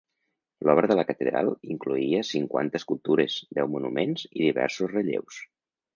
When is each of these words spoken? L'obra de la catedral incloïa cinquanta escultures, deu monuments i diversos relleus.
L'obra 0.67 0.87
de 0.91 0.95
la 0.99 1.03
catedral 1.09 1.51
incloïa 1.75 2.23
cinquanta 2.31 2.81
escultures, 2.83 3.35
deu 3.59 3.69
monuments 3.77 4.25
i 4.31 4.45
diversos 4.47 4.93
relleus. 4.99 5.43